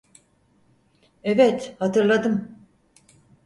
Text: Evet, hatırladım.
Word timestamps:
Evet, 1.23 1.75
hatırladım. 1.79 2.55